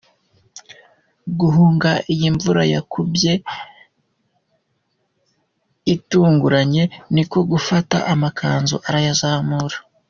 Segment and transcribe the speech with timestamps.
[1.39, 3.31] guhungu iyi mvura yakubye
[5.93, 9.77] itunguranye niko gufata amakanzu arayazamura.